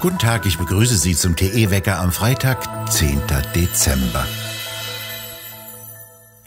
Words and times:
Guten 0.00 0.18
Tag, 0.18 0.46
ich 0.46 0.58
begrüße 0.58 0.96
Sie 0.96 1.16
zum 1.16 1.34
TE-Wecker 1.34 1.98
am 1.98 2.12
Freitag, 2.12 2.88
10. 2.88 3.20
Dezember. 3.54 4.24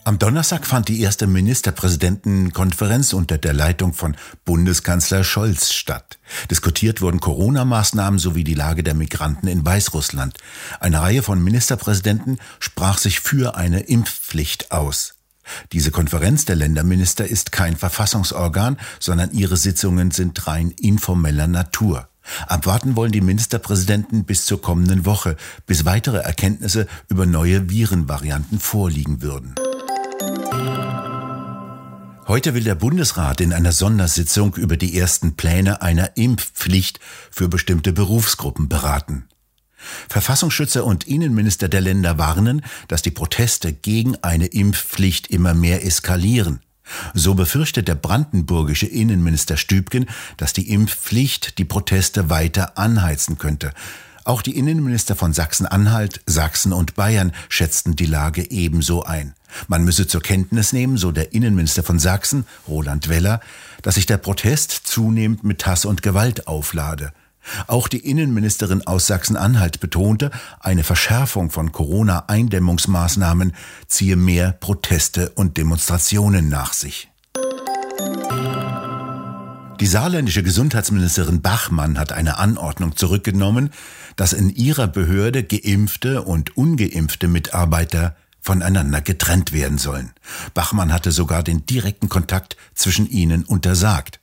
Am 0.03 0.17
Donnerstag 0.17 0.65
fand 0.65 0.87
die 0.87 1.01
erste 1.01 1.27
Ministerpräsidentenkonferenz 1.27 3.13
unter 3.13 3.37
der 3.37 3.53
Leitung 3.53 3.93
von 3.93 4.15
Bundeskanzler 4.45 5.23
Scholz 5.23 5.73
statt. 5.73 6.17
Diskutiert 6.49 7.01
wurden 7.01 7.19
Corona-Maßnahmen 7.19 8.19
sowie 8.19 8.43
die 8.43 8.55
Lage 8.55 8.83
der 8.83 8.95
Migranten 8.95 9.47
in 9.47 9.65
Weißrussland. 9.65 10.37
Eine 10.79 11.01
Reihe 11.01 11.21
von 11.21 11.43
Ministerpräsidenten 11.43 12.39
sprach 12.59 12.97
sich 12.97 13.19
für 13.19 13.55
eine 13.55 13.81
Impfpflicht 13.81 14.71
aus. 14.71 15.20
Diese 15.71 15.91
Konferenz 15.91 16.45
der 16.45 16.55
Länderminister 16.55 17.25
ist 17.25 17.51
kein 17.51 17.75
Verfassungsorgan, 17.75 18.77
sondern 18.99 19.31
ihre 19.31 19.57
Sitzungen 19.57 20.11
sind 20.11 20.47
rein 20.47 20.71
informeller 20.71 21.47
Natur. 21.47 22.07
Abwarten 22.47 22.95
wollen 22.95 23.11
die 23.11 23.21
Ministerpräsidenten 23.21 24.25
bis 24.25 24.45
zur 24.45 24.61
kommenden 24.61 25.05
Woche, 25.05 25.35
bis 25.65 25.85
weitere 25.85 26.17
Erkenntnisse 26.17 26.87
über 27.09 27.25
neue 27.25 27.69
Virenvarianten 27.69 28.59
vorliegen 28.59 29.21
würden. 29.21 29.55
Heute 32.27 32.53
will 32.53 32.63
der 32.63 32.75
Bundesrat 32.75 33.41
in 33.41 33.51
einer 33.51 33.71
Sondersitzung 33.71 34.55
über 34.55 34.77
die 34.77 34.97
ersten 34.97 35.35
Pläne 35.35 35.81
einer 35.81 36.15
Impfpflicht 36.15 36.99
für 37.31 37.49
bestimmte 37.49 37.91
Berufsgruppen 37.91 38.69
beraten. 38.69 39.27
Verfassungsschützer 40.09 40.85
und 40.85 41.07
Innenminister 41.07 41.69
der 41.69 41.81
Länder 41.81 42.17
warnen, 42.17 42.63
dass 42.87 43.01
die 43.01 43.11
Proteste 43.11 43.73
gegen 43.73 44.15
eine 44.23 44.47
Impfpflicht 44.47 45.27
immer 45.27 45.53
mehr 45.53 45.85
eskalieren. 45.85 46.59
So 47.13 47.35
befürchtet 47.35 47.87
der 47.87 47.95
brandenburgische 47.95 48.87
Innenminister 48.87 49.57
Stübgen, 49.57 50.07
dass 50.37 50.53
die 50.53 50.69
Impfpflicht 50.69 51.57
die 51.57 51.65
Proteste 51.65 52.29
weiter 52.29 52.77
anheizen 52.77 53.37
könnte. 53.37 53.71
Auch 54.23 54.41
die 54.43 54.55
Innenminister 54.55 55.15
von 55.15 55.33
Sachsen-Anhalt, 55.33 56.21
Sachsen 56.27 56.73
und 56.73 56.95
Bayern 56.95 57.31
schätzten 57.49 57.95
die 57.95 58.05
Lage 58.05 58.51
ebenso 58.51 59.03
ein. 59.03 59.33
Man 59.67 59.83
müsse 59.83 60.05
zur 60.05 60.21
Kenntnis 60.21 60.73
nehmen, 60.73 60.97
so 60.97 61.11
der 61.11 61.33
Innenminister 61.33 61.81
von 61.81 61.97
Sachsen, 61.97 62.45
Roland 62.67 63.09
Weller, 63.09 63.41
dass 63.81 63.95
sich 63.95 64.05
der 64.05 64.17
Protest 64.17 64.71
zunehmend 64.71 65.43
mit 65.43 65.65
Hass 65.65 65.85
und 65.85 66.03
Gewalt 66.03 66.47
auflade. 66.47 67.13
Auch 67.67 67.87
die 67.87 68.09
Innenministerin 68.09 68.85
aus 68.85 69.07
Sachsen-Anhalt 69.07 69.79
betonte, 69.79 70.31
eine 70.59 70.83
Verschärfung 70.83 71.49
von 71.49 71.71
Corona-Eindämmungsmaßnahmen 71.71 73.53
ziehe 73.87 74.15
mehr 74.15 74.51
Proteste 74.51 75.29
und 75.29 75.57
Demonstrationen 75.57 76.49
nach 76.49 76.73
sich. 76.73 77.09
Die 79.79 79.87
saarländische 79.87 80.43
Gesundheitsministerin 80.43 81.41
Bachmann 81.41 81.97
hat 81.97 82.11
eine 82.11 82.37
Anordnung 82.37 82.95
zurückgenommen, 82.95 83.71
dass 84.15 84.31
in 84.31 84.51
ihrer 84.51 84.87
Behörde 84.87 85.43
geimpfte 85.43 86.21
und 86.21 86.55
ungeimpfte 86.55 87.27
Mitarbeiter 87.27 88.15
voneinander 88.39 89.01
getrennt 89.01 89.53
werden 89.53 89.79
sollen. 89.79 90.11
Bachmann 90.53 90.93
hatte 90.93 91.11
sogar 91.11 91.41
den 91.41 91.65
direkten 91.65 92.09
Kontakt 92.09 92.57
zwischen 92.75 93.09
ihnen 93.09 93.43
untersagt. 93.43 94.20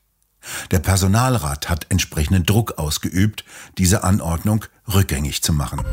Der 0.71 0.79
Personalrat 0.79 1.69
hat 1.69 1.87
entsprechenden 1.89 2.45
Druck 2.45 2.79
ausgeübt, 2.79 3.45
diese 3.79 4.05
Anordnung 4.05 4.65
rückgängig 4.93 5.43
zu 5.43 5.53
machen. 5.53 5.85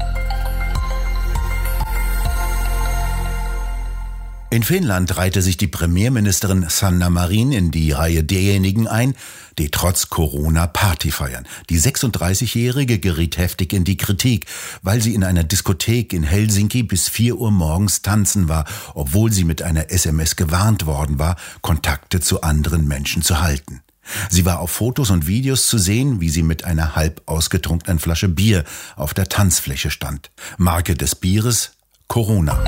In 4.55 4.63
Finnland 4.63 5.17
reihte 5.17 5.41
sich 5.41 5.57
die 5.57 5.67
Premierministerin 5.67 6.67
Sanna 6.69 7.09
Marin 7.09 7.51
in 7.51 7.71
die 7.71 7.91
Reihe 7.91 8.23
derjenigen 8.23 8.87
ein, 8.87 9.13
die 9.57 9.69
trotz 9.69 10.09
Corona 10.09 10.65
Party 10.65 11.11
feiern. 11.11 11.45
Die 11.69 11.77
36-Jährige 11.77 12.99
geriet 12.99 13.37
heftig 13.37 13.73
in 13.73 13.83
die 13.83 13.97
Kritik, 13.97 14.45
weil 14.81 15.01
sie 15.01 15.13
in 15.13 15.25
einer 15.25 15.43
Diskothek 15.43 16.13
in 16.13 16.23
Helsinki 16.23 16.83
bis 16.83 17.09
4 17.09 17.37
Uhr 17.37 17.51
morgens 17.51 18.01
tanzen 18.01 18.47
war, 18.47 18.65
obwohl 18.93 19.31
sie 19.33 19.43
mit 19.43 19.61
einer 19.61 19.89
SMS 19.89 20.37
gewarnt 20.37 20.85
worden 20.85 21.19
war, 21.19 21.35
Kontakte 21.61 22.21
zu 22.21 22.41
anderen 22.41 22.87
Menschen 22.87 23.23
zu 23.23 23.41
halten. 23.41 23.81
Sie 24.29 24.45
war 24.45 24.59
auf 24.59 24.71
Fotos 24.71 25.09
und 25.09 25.27
Videos 25.27 25.67
zu 25.67 25.77
sehen, 25.77 26.21
wie 26.21 26.29
sie 26.29 26.43
mit 26.43 26.63
einer 26.63 26.95
halb 26.95 27.21
ausgetrunkenen 27.25 27.99
Flasche 27.99 28.29
Bier 28.29 28.63
auf 28.95 29.13
der 29.13 29.27
Tanzfläche 29.27 29.91
stand. 29.91 30.31
Marke 30.57 30.95
des 30.95 31.15
Bieres 31.15 31.71
Corona. 32.07 32.63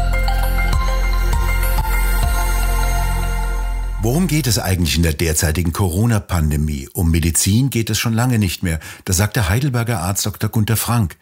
Worum 4.02 4.28
geht 4.28 4.48
es 4.48 4.60
eigentlich 4.60 4.96
in 4.96 5.04
der 5.04 5.14
derzeitigen 5.14 5.74
Corona-Pandemie? 5.74 6.88
Um 6.94 7.12
Medizin 7.12 7.70
geht 7.70 7.90
es 7.90 7.98
schon 7.98 8.14
lange 8.14 8.40
nicht 8.40 8.64
mehr. 8.64 8.80
Das 9.06 9.18
sagt 9.18 9.36
der 9.36 9.50
Heidelberger 9.50 10.00
Arzt 10.00 10.26
Dr. 10.26 10.50
Gunther 10.50 10.78
Frank. 10.78 11.18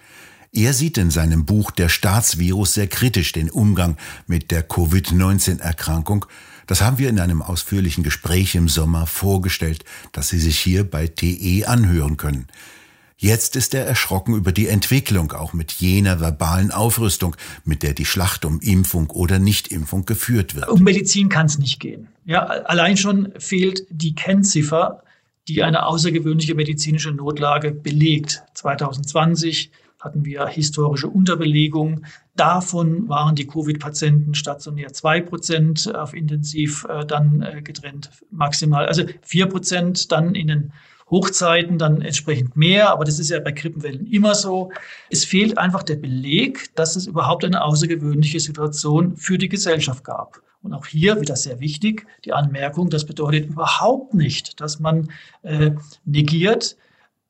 Er 0.51 0.73
sieht 0.73 0.97
in 0.97 1.09
seinem 1.09 1.45
Buch 1.45 1.71
Der 1.71 1.89
Staatsvirus 1.89 2.73
sehr 2.73 2.87
kritisch 2.87 3.31
den 3.31 3.49
Umgang 3.49 3.97
mit 4.27 4.51
der 4.51 4.61
Covid-19-Erkrankung. 4.61 6.25
Das 6.67 6.81
haben 6.81 6.97
wir 6.97 7.09
in 7.09 7.19
einem 7.19 7.41
ausführlichen 7.41 8.03
Gespräch 8.03 8.55
im 8.55 8.69
Sommer 8.69 9.07
vorgestellt, 9.07 9.85
das 10.11 10.29
Sie 10.29 10.39
sich 10.39 10.59
hier 10.59 10.83
bei 10.83 11.07
TE 11.07 11.67
anhören 11.67 12.17
können. 12.17 12.47
Jetzt 13.17 13.55
ist 13.55 13.73
er 13.73 13.85
erschrocken 13.85 14.35
über 14.35 14.51
die 14.51 14.67
Entwicklung, 14.67 15.31
auch 15.31 15.53
mit 15.53 15.71
jener 15.71 16.19
verbalen 16.19 16.71
Aufrüstung, 16.71 17.35
mit 17.63 17.81
der 17.81 17.93
die 17.93 18.05
Schlacht 18.05 18.43
um 18.43 18.59
Impfung 18.59 19.09
oder 19.09 19.39
Nichtimpfung 19.39 20.05
geführt 20.05 20.55
wird. 20.55 20.67
Um 20.67 20.83
Medizin 20.83 21.29
kann 21.29 21.45
es 21.45 21.57
nicht 21.57 21.79
gehen. 21.79 22.09
Ja, 22.25 22.43
allein 22.43 22.97
schon 22.97 23.31
fehlt 23.39 23.85
die 23.89 24.15
Kennziffer, 24.15 25.01
die 25.47 25.63
eine 25.63 25.85
außergewöhnliche 25.85 26.55
medizinische 26.55 27.11
Notlage 27.11 27.71
belegt. 27.71 28.43
2020 28.53 29.71
hatten 30.05 30.23
wir 30.23 30.47
historische 30.47 31.07
Unterbelegung. 31.07 32.05
Davon 32.35 33.09
waren 33.09 33.35
die 33.35 33.47
Covid-Patienten 33.47 34.35
stationär 34.35 34.93
zwei 34.93 35.19
Prozent 35.19 35.93
auf 35.93 36.13
Intensiv 36.13 36.85
äh, 36.89 37.05
dann 37.05 37.41
äh, 37.41 37.61
getrennt 37.61 38.11
maximal. 38.31 38.85
Also 38.85 39.03
vier 39.21 39.47
Prozent 39.47 40.11
dann 40.11 40.35
in 40.35 40.47
den 40.47 40.73
Hochzeiten 41.09 41.77
dann 41.77 42.01
entsprechend 42.01 42.55
mehr, 42.55 42.89
aber 42.89 43.05
das 43.05 43.19
ist 43.19 43.29
ja 43.29 43.39
bei 43.39 43.51
Grippenwellen 43.51 44.07
immer 44.07 44.33
so. 44.33 44.71
Es 45.09 45.23
fehlt 45.23 45.57
einfach 45.57 45.83
der 45.83 45.97
Beleg, 45.97 46.73
dass 46.75 46.95
es 46.95 47.05
überhaupt 47.05 47.45
eine 47.45 47.63
außergewöhnliche 47.63 48.39
Situation 48.39 49.15
für 49.15 49.37
die 49.37 49.49
Gesellschaft 49.49 50.03
gab. 50.03 50.41
Und 50.63 50.73
auch 50.73 50.87
hier 50.87 51.21
wieder 51.21 51.35
sehr 51.35 51.59
wichtig, 51.59 52.07
die 52.25 52.33
Anmerkung, 52.33 52.89
das 52.89 53.05
bedeutet 53.05 53.49
überhaupt 53.49 54.15
nicht, 54.15 54.59
dass 54.59 54.79
man 54.79 55.11
äh, 55.43 55.71
negiert, 56.05 56.75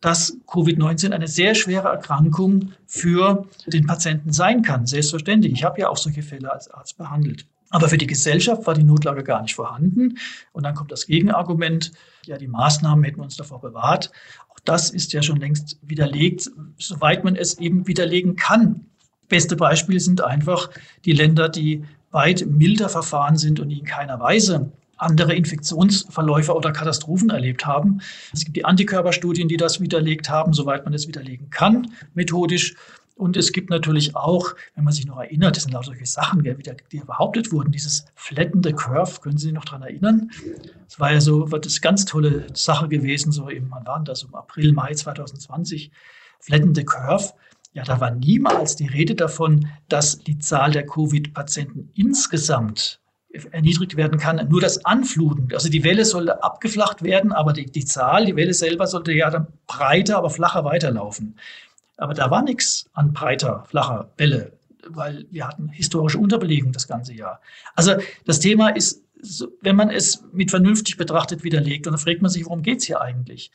dass 0.05 0.37
Covid-19 0.45 1.13
eine 1.13 1.27
sehr 1.27 1.55
schwere 1.55 1.87
Erkrankung 1.87 2.73
für 2.85 3.47
den 3.65 3.87
Patienten 3.87 4.31
sein 4.31 4.61
kann. 4.61 4.85
Selbstverständlich. 4.85 5.51
Ich 5.51 5.63
habe 5.63 5.81
ja 5.81 5.89
auch 5.89 5.97
solche 5.97 6.21
Fälle 6.21 6.53
als 6.53 6.69
Arzt 6.69 6.99
behandelt. 6.99 7.47
Aber 7.71 7.89
für 7.89 7.97
die 7.97 8.05
Gesellschaft 8.05 8.67
war 8.67 8.75
die 8.75 8.83
Notlage 8.83 9.23
gar 9.23 9.41
nicht 9.41 9.55
vorhanden. 9.55 10.19
Und 10.53 10.63
dann 10.63 10.75
kommt 10.75 10.91
das 10.91 11.07
Gegenargument, 11.07 11.91
ja, 12.27 12.37
die 12.37 12.47
Maßnahmen 12.47 13.03
hätten 13.03 13.19
uns 13.19 13.35
davor 13.35 13.61
bewahrt. 13.61 14.11
Auch 14.49 14.59
das 14.63 14.91
ist 14.91 15.11
ja 15.11 15.23
schon 15.23 15.39
längst 15.39 15.79
widerlegt, 15.81 16.51
soweit 16.77 17.23
man 17.23 17.35
es 17.35 17.57
eben 17.57 17.87
widerlegen 17.87 18.35
kann. 18.35 18.85
Beste 19.27 19.55
Beispiele 19.55 19.99
sind 19.99 20.23
einfach 20.23 20.69
die 21.05 21.13
Länder, 21.13 21.49
die 21.49 21.83
weit 22.11 22.45
milder 22.45 22.89
verfahren 22.89 23.37
sind 23.37 23.59
und 23.59 23.69
die 23.69 23.79
in 23.79 23.85
keiner 23.85 24.19
Weise 24.19 24.71
andere 24.97 25.35
Infektionsverläufe 25.35 26.53
oder 26.53 26.71
Katastrophen 26.71 27.29
erlebt 27.29 27.65
haben. 27.65 28.01
Es 28.33 28.45
gibt 28.45 28.57
die 28.57 28.65
Antikörperstudien, 28.65 29.47
die 29.47 29.57
das 29.57 29.79
widerlegt 29.79 30.29
haben, 30.29 30.53
soweit 30.53 30.85
man 30.85 30.93
es 30.93 31.07
widerlegen 31.07 31.49
kann, 31.49 31.91
methodisch. 32.13 32.75
Und 33.17 33.37
es 33.37 33.53
gibt 33.53 33.69
natürlich 33.69 34.15
auch, 34.15 34.55
wenn 34.75 34.83
man 34.83 34.91
sich 34.91 35.05
noch 35.05 35.17
erinnert, 35.17 35.55
das 35.55 35.63
sind 35.63 35.71
lauter 35.71 35.85
solche 35.85 36.05
Sachen, 36.05 36.43
die 36.43 36.99
behauptet 36.99 37.53
wurden, 37.53 37.71
dieses 37.71 38.05
flattende 38.13 38.73
Curve, 38.73 39.21
können 39.21 39.37
Sie 39.37 39.45
sich 39.45 39.53
noch 39.53 39.63
daran 39.63 39.83
erinnern? 39.83 40.31
Das 40.85 40.99
war 40.99 41.13
ja 41.13 41.21
so, 41.21 41.45
das 41.45 41.79
ganz 41.79 42.03
tolle 42.03 42.45
Sache 42.53 42.89
gewesen, 42.89 43.31
so 43.31 43.47
im, 43.47 43.71
wann 43.71 43.85
war 43.85 44.03
das, 44.03 44.23
im 44.23 44.35
April, 44.35 44.73
Mai 44.73 44.93
2020, 44.93 45.91
flattende 46.41 46.83
Curve. 46.83 47.31
Ja, 47.73 47.83
da 47.83 48.01
war 48.01 48.11
niemals 48.11 48.75
die 48.75 48.87
Rede 48.87 49.15
davon, 49.15 49.67
dass 49.87 50.19
die 50.19 50.37
Zahl 50.39 50.71
der 50.71 50.85
Covid-Patienten 50.85 51.91
insgesamt 51.95 52.99
erniedrigt 53.51 53.95
werden 53.95 54.19
kann. 54.19 54.47
Nur 54.49 54.61
das 54.61 54.85
Anfluten, 54.85 55.49
also 55.53 55.69
die 55.69 55.83
Welle 55.83 56.05
sollte 56.05 56.43
abgeflacht 56.43 57.03
werden, 57.03 57.31
aber 57.31 57.53
die, 57.53 57.65
die 57.65 57.85
Zahl, 57.85 58.25
die 58.25 58.35
Welle 58.35 58.53
selber 58.53 58.87
sollte 58.87 59.13
ja 59.13 59.29
dann 59.29 59.47
breiter, 59.67 60.17
aber 60.17 60.29
flacher 60.29 60.63
weiterlaufen. 60.63 61.37
Aber 61.97 62.13
da 62.13 62.29
war 62.31 62.41
nichts 62.41 62.89
an 62.93 63.13
breiter, 63.13 63.63
flacher 63.67 64.11
Welle, 64.17 64.53
weil 64.87 65.25
wir 65.31 65.47
hatten 65.47 65.69
historische 65.69 66.17
Unterbelegung 66.17 66.71
das 66.71 66.87
ganze 66.87 67.13
Jahr. 67.13 67.41
Also 67.75 67.95
das 68.25 68.39
Thema 68.39 68.69
ist, 68.69 69.01
wenn 69.61 69.75
man 69.75 69.89
es 69.89 70.23
mit 70.33 70.51
vernünftig 70.51 70.97
betrachtet 70.97 71.43
widerlegt, 71.43 71.87
und 71.87 71.93
dann 71.93 71.99
fragt 71.99 72.21
man 72.21 72.31
sich, 72.31 72.45
worum 72.45 72.61
geht 72.61 72.79
es 72.79 72.85
hier 72.85 73.01
eigentlich? 73.01 73.51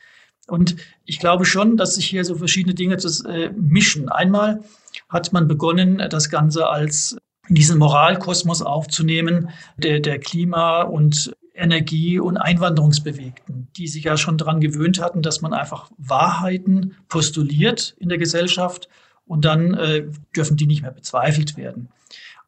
Und 0.47 0.75
ich 1.05 1.19
glaube 1.19 1.45
schon, 1.45 1.77
dass 1.77 1.95
sich 1.95 2.07
hier 2.07 2.25
so 2.25 2.35
verschiedene 2.35 2.73
Dinge 2.73 2.97
das, 2.97 3.23
äh, 3.25 3.51
mischen. 3.55 4.09
Einmal 4.09 4.63
hat 5.07 5.31
man 5.33 5.47
begonnen, 5.47 6.01
das 6.09 6.29
Ganze 6.29 6.67
als 6.67 7.15
in 7.51 7.55
diesen 7.55 7.79
Moralkosmos 7.79 8.61
aufzunehmen, 8.61 9.49
der, 9.75 9.99
der 9.99 10.19
Klima- 10.19 10.83
und 10.83 11.35
Energie- 11.53 12.17
und 12.17 12.37
Einwanderungsbewegten, 12.37 13.67
die 13.75 13.89
sich 13.89 14.05
ja 14.05 14.15
schon 14.15 14.37
daran 14.37 14.61
gewöhnt 14.61 15.01
hatten, 15.01 15.21
dass 15.21 15.41
man 15.41 15.53
einfach 15.53 15.91
Wahrheiten 15.97 16.95
postuliert 17.09 17.93
in 17.99 18.07
der 18.07 18.17
Gesellschaft 18.17 18.87
und 19.25 19.43
dann 19.43 19.73
äh, 19.73 20.05
dürfen 20.33 20.55
die 20.55 20.65
nicht 20.65 20.81
mehr 20.81 20.93
bezweifelt 20.93 21.57
werden. 21.57 21.89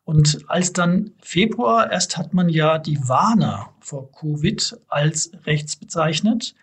Und 0.06 0.46
als 0.48 0.72
dann 0.72 1.12
Februar, 1.22 1.92
erst 1.92 2.18
hat 2.18 2.34
man 2.34 2.48
ja 2.48 2.78
die 2.78 3.06
Warner 3.10 3.72
vor 3.82 4.10
Covid 4.10 4.78
als 4.88 5.32
rechts 5.46 5.76
bezeichnet. 5.76 6.56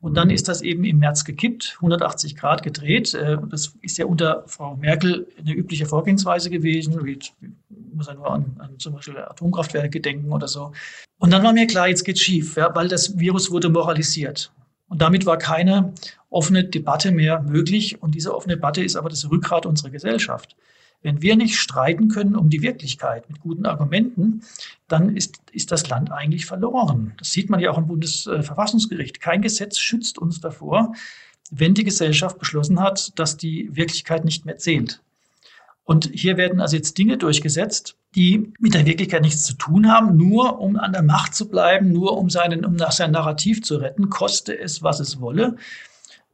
Und 0.00 0.14
dann 0.14 0.30
ist 0.30 0.48
das 0.48 0.62
eben 0.62 0.84
im 0.84 0.98
März 0.98 1.24
gekippt, 1.24 1.74
180 1.76 2.36
Grad 2.36 2.62
gedreht. 2.62 3.14
Äh, 3.14 3.38
das 3.48 3.74
ist 3.82 3.98
ja 3.98 4.06
unter 4.06 4.44
Frau 4.46 4.76
Merkel 4.76 5.26
eine 5.38 5.52
übliche 5.52 5.86
Vorgehensweise 5.86 6.50
gewesen. 6.50 7.04
Wie, 7.04 7.18
muss 7.94 8.06
ja 8.06 8.14
nur 8.14 8.30
an, 8.30 8.56
an 8.58 8.78
zum 8.78 8.94
Beispiel 8.94 9.18
Atomkraftwerke 9.18 10.00
denken 10.00 10.32
oder 10.32 10.48
so. 10.48 10.72
Und 11.18 11.32
dann 11.32 11.42
war 11.42 11.52
mir 11.52 11.66
klar, 11.66 11.88
jetzt 11.88 12.04
geht's 12.04 12.20
schief, 12.20 12.56
ja, 12.56 12.74
weil 12.74 12.88
das 12.88 13.18
Virus 13.18 13.50
wurde 13.50 13.68
moralisiert. 13.68 14.52
Und 14.88 15.00
damit 15.00 15.26
war 15.26 15.38
keine 15.38 15.94
offene 16.30 16.64
Debatte 16.64 17.10
mehr 17.10 17.40
möglich. 17.42 18.02
Und 18.02 18.14
diese 18.14 18.34
offene 18.34 18.56
Debatte 18.56 18.84
ist 18.84 18.96
aber 18.96 19.08
das 19.08 19.28
Rückgrat 19.30 19.66
unserer 19.66 19.90
Gesellschaft. 19.90 20.56
Wenn 21.04 21.20
wir 21.20 21.36
nicht 21.36 21.58
streiten 21.58 22.08
können 22.08 22.34
um 22.34 22.48
die 22.48 22.62
Wirklichkeit 22.62 23.28
mit 23.28 23.42
guten 23.42 23.66
Argumenten, 23.66 24.40
dann 24.88 25.14
ist, 25.14 25.38
ist 25.52 25.70
das 25.70 25.86
Land 25.90 26.10
eigentlich 26.10 26.46
verloren. 26.46 27.12
Das 27.18 27.30
sieht 27.30 27.50
man 27.50 27.60
ja 27.60 27.70
auch 27.70 27.76
im 27.76 27.88
Bundesverfassungsgericht. 27.88 29.20
Kein 29.20 29.42
Gesetz 29.42 29.78
schützt 29.78 30.16
uns 30.16 30.40
davor, 30.40 30.94
wenn 31.50 31.74
die 31.74 31.84
Gesellschaft 31.84 32.38
beschlossen 32.38 32.80
hat, 32.80 33.18
dass 33.18 33.36
die 33.36 33.68
Wirklichkeit 33.76 34.24
nicht 34.24 34.46
mehr 34.46 34.56
zählt. 34.56 35.02
Und 35.84 36.10
hier 36.14 36.38
werden 36.38 36.62
also 36.62 36.76
jetzt 36.76 36.96
Dinge 36.96 37.18
durchgesetzt, 37.18 37.98
die 38.14 38.54
mit 38.58 38.72
der 38.72 38.86
Wirklichkeit 38.86 39.20
nichts 39.20 39.44
zu 39.44 39.52
tun 39.58 39.92
haben, 39.92 40.16
nur 40.16 40.58
um 40.58 40.76
an 40.76 40.92
der 40.92 41.02
Macht 41.02 41.34
zu 41.34 41.50
bleiben, 41.50 41.92
nur 41.92 42.16
um, 42.16 42.30
seinen, 42.30 42.64
um 42.64 42.78
sein 42.78 43.10
Narrativ 43.10 43.62
zu 43.62 43.76
retten, 43.76 44.08
koste 44.08 44.58
es, 44.58 44.82
was 44.82 45.00
es 45.00 45.20
wolle. 45.20 45.56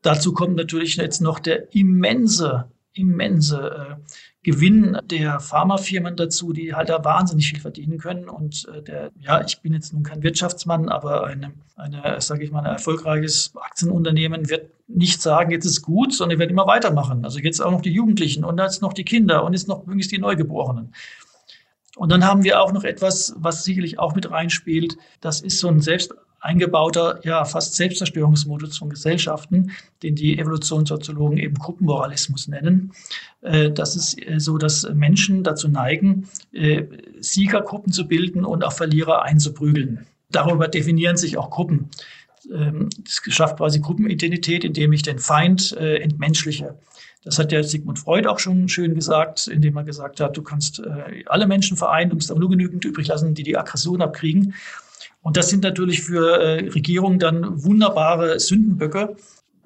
Dazu 0.02 0.32
kommt 0.32 0.54
natürlich 0.54 0.94
jetzt 0.94 1.20
noch 1.20 1.40
der 1.40 1.74
immense, 1.74 2.70
immense 2.92 3.98
äh, 4.00 4.12
Gewinn 4.42 4.98
der 5.04 5.38
Pharmafirmen 5.38 6.16
dazu, 6.16 6.52
die 6.52 6.74
halt 6.74 6.88
da 6.88 7.04
wahnsinnig 7.04 7.48
viel 7.48 7.60
verdienen 7.60 7.98
können. 7.98 8.28
Und 8.28 8.66
äh, 8.68 8.82
der, 8.82 9.10
ja, 9.18 9.42
ich 9.42 9.60
bin 9.60 9.72
jetzt 9.74 9.92
nun 9.92 10.02
kein 10.02 10.22
Wirtschaftsmann, 10.22 10.88
aber 10.88 11.24
eine, 11.24 11.52
eine 11.76 12.20
sage 12.20 12.44
ich 12.44 12.50
mal, 12.50 12.60
ein 12.60 12.66
erfolgreiches 12.66 13.52
Aktienunternehmen 13.54 14.48
wird 14.48 14.70
nicht 14.88 15.22
sagen, 15.22 15.50
jetzt 15.50 15.66
ist 15.66 15.82
gut, 15.82 16.12
sondern 16.12 16.38
wird 16.38 16.50
immer 16.50 16.66
weitermachen. 16.66 17.24
Also 17.24 17.38
jetzt 17.38 17.60
auch 17.60 17.70
noch 17.70 17.82
die 17.82 17.92
Jugendlichen 17.92 18.44
und 18.44 18.58
jetzt 18.58 18.82
noch 18.82 18.92
die 18.92 19.04
Kinder 19.04 19.44
und 19.44 19.52
jetzt 19.52 19.68
noch 19.68 19.86
möglichst 19.86 20.12
die 20.12 20.18
Neugeborenen. 20.18 20.92
Und 21.96 22.10
dann 22.10 22.24
haben 22.24 22.44
wir 22.44 22.62
auch 22.62 22.72
noch 22.72 22.84
etwas, 22.84 23.34
was 23.36 23.64
sicherlich 23.64 23.98
auch 23.98 24.14
mit 24.14 24.30
reinspielt. 24.30 24.96
Das 25.20 25.40
ist 25.42 25.58
so 25.58 25.68
ein 25.68 25.80
selbst 25.80 26.14
eingebauter, 26.40 27.20
ja, 27.22 27.44
fast 27.44 27.74
Selbstzerstörungsmodus 27.76 28.78
von 28.78 28.90
Gesellschaften, 28.90 29.72
den 30.02 30.14
die 30.14 30.38
Evolutionssoziologen 30.38 31.38
eben 31.38 31.54
Gruppenmoralismus 31.54 32.48
nennen. 32.48 32.92
Äh, 33.42 33.70
das 33.70 33.94
ist 33.94 34.26
äh, 34.26 34.40
so, 34.40 34.58
dass 34.58 34.88
Menschen 34.92 35.44
dazu 35.44 35.68
neigen, 35.68 36.28
äh, 36.52 36.84
Siegergruppen 37.20 37.92
zu 37.92 38.08
bilden 38.08 38.44
und 38.44 38.64
auch 38.64 38.72
Verlierer 38.72 39.22
einzuprügeln. 39.22 40.06
Darüber 40.30 40.68
definieren 40.68 41.16
sich 41.16 41.36
auch 41.36 41.50
Gruppen. 41.50 41.90
Ähm, 42.50 42.88
das 43.04 43.20
schafft 43.34 43.58
quasi 43.58 43.80
Gruppenidentität, 43.80 44.64
indem 44.64 44.92
ich 44.92 45.02
den 45.02 45.18
Feind 45.18 45.72
entmenschliche. 45.72 46.78
Das 47.22 47.38
hat 47.38 47.52
ja 47.52 47.62
Sigmund 47.62 47.98
Freud 47.98 48.26
auch 48.26 48.38
schon 48.38 48.68
schön 48.70 48.94
gesagt, 48.94 49.46
indem 49.46 49.76
er 49.76 49.84
gesagt 49.84 50.20
hat, 50.20 50.38
du 50.38 50.42
kannst 50.42 50.82
alle 51.26 51.46
Menschen 51.46 51.76
vereinen, 51.76 52.08
du 52.08 52.16
musst 52.16 52.30
aber 52.30 52.40
nur 52.40 52.48
genügend 52.48 52.82
übrig 52.86 53.08
lassen, 53.08 53.34
die 53.34 53.42
die 53.42 53.58
Aggression 53.58 54.00
abkriegen. 54.00 54.54
Und 55.22 55.36
das 55.36 55.50
sind 55.50 55.62
natürlich 55.62 56.02
für 56.02 56.40
äh, 56.40 56.68
Regierungen 56.70 57.18
dann 57.18 57.62
wunderbare 57.62 58.40
Sündenböcke, 58.40 59.16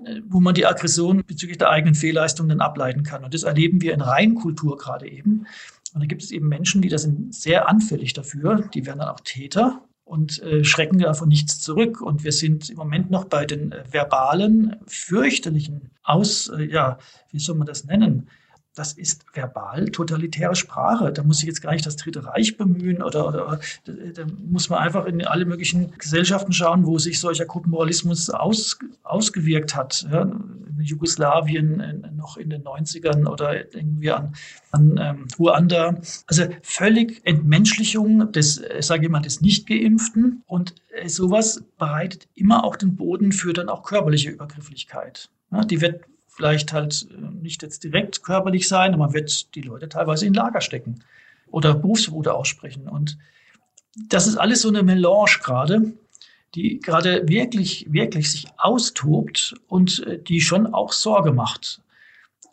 äh, 0.05 0.21
wo 0.27 0.41
man 0.41 0.55
die 0.55 0.67
Aggression 0.67 1.23
bezüglich 1.27 1.59
der 1.59 1.71
eigenen 1.71 1.95
Fehlleistung 1.95 2.49
dann 2.49 2.61
ableiten 2.61 3.03
kann. 3.03 3.25
Und 3.25 3.35
das 3.35 3.45
erleben 3.45 3.81
wir 3.81 3.95
in 3.95 4.01
Reinkultur 4.01 4.77
gerade 4.77 5.09
eben. 5.09 5.47
Und 5.95 6.01
da 6.01 6.07
gibt 6.07 6.23
es 6.23 6.33
eben 6.33 6.49
Menschen, 6.49 6.83
die 6.83 6.89
da 6.89 6.99
sind 6.99 7.35
sehr 7.35 7.69
anfällig 7.69 8.13
dafür. 8.15 8.69
Die 8.75 8.85
werden 8.85 8.99
dann 8.99 9.09
auch 9.09 9.21
Täter 9.21 9.83
und 10.05 10.43
äh, 10.43 10.65
schrecken 10.65 10.99
davon 10.99 11.29
nichts 11.29 11.61
zurück. 11.61 12.01
Und 12.01 12.25
wir 12.25 12.33
sind 12.33 12.69
im 12.69 12.77
Moment 12.77 13.11
noch 13.11 13.25
bei 13.25 13.47
den 13.47 13.73
äh, 13.73 13.85
verbalen, 13.91 14.77
fürchterlichen 14.87 15.91
Aus, 16.03 16.49
äh, 16.49 16.65
ja, 16.65 16.99
wie 17.31 17.39
soll 17.39 17.55
man 17.57 17.67
das 17.67 17.85
nennen? 17.85 18.29
Das 18.75 18.93
ist 18.93 19.25
verbal 19.33 19.87
totalitäre 19.87 20.55
Sprache. 20.57 21.13
Da 21.13 21.23
muss 21.23 21.41
ich 21.41 21.47
jetzt 21.47 21.63
gar 21.63 21.73
nicht 21.73 21.87
das 21.87 21.97
Dritte 21.97 22.25
Reich 22.25 22.57
bemühen 22.57 23.03
oder, 23.03 23.29
oder 23.29 23.61
da 23.85 24.25
muss 24.47 24.69
man 24.69 24.81
einfach 24.81 25.07
in 25.07 25.25
alle 25.25 25.45
möglichen 25.45 25.93
Gesellschaften 25.99 26.53
schauen, 26.53 26.87
wo 26.87 26.99
sich 26.99 27.21
solcher 27.21 27.45
Gruppenmoralismus 27.45 28.31
aus, 28.31 28.79
ausgewirkt 29.03 29.77
hat. 29.77 30.07
Ja, 30.11 30.23
in 30.23 30.85
Jugoslawien 30.85 32.13
noch 32.17 32.37
in 32.37 32.51
den 32.51 32.63
90ern 32.63 33.27
oder 33.27 33.75
irgendwie 33.75 34.11
an, 34.11 34.35
an 34.73 34.99
ähm, 35.01 35.27
Ruanda. 35.39 36.01
Also 36.27 36.45
völlig 36.63 37.21
Entmenschlichung 37.25 38.33
des, 38.33 38.63
sage 38.81 39.05
ich 39.05 39.11
mal, 39.11 39.21
des 39.21 39.41
Nicht-Geimpften 39.41 40.43
und 40.47 40.75
äh, 40.95 41.09
sowas 41.09 41.63
bereitet 41.79 42.29
immer 42.35 42.65
auch 42.65 42.77
den 42.77 42.97
Boden 42.97 43.33
für 43.33 43.53
dann 43.53 43.69
auch 43.69 43.83
körperliche 43.83 44.31
Übergrifflichkeit. 44.31 45.31
Ja, 45.53 45.65
die 45.65 45.81
wird 45.81 46.01
vielleicht 46.35 46.73
halt 46.73 47.07
äh, 47.11 47.43
nicht 47.43 47.63
jetzt 47.63 47.85
direkt 47.85 48.23
körperlich 48.23 48.69
sein, 48.69 48.95
aber 48.95 49.05
man 49.05 49.15
wird 49.15 49.55
die 49.55 49.63
Leute 49.63 49.89
teilweise 49.89 50.27
in 50.27 50.35
Lager 50.35 50.61
stecken 50.61 51.05
oder 51.51 51.75
Berufsverbote 51.75 52.35
aussprechen. 52.35 52.89
Und 52.89 53.19
das 54.09 54.27
ist 54.27 54.37
alles 54.37 54.63
so 54.63 54.69
eine 54.69 54.83
Melange 54.83 55.39
gerade, 55.43 55.93
die 56.55 56.81
gerade 56.81 57.29
wirklich, 57.29 57.93
wirklich 57.93 58.31
sich 58.31 58.47
austobt 58.57 59.55
und 59.69 60.05
äh, 60.07 60.19
die 60.23 60.41
schon 60.41 60.73
auch 60.73 60.93
Sorge 60.93 61.33
macht. 61.33 61.81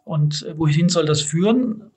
Und 0.03 0.43
äh, 0.43 0.57
wohin 0.57 0.89
soll 0.89 1.05
das 1.05 1.21
führen? 1.21 1.91